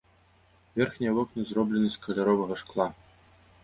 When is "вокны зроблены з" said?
1.19-2.05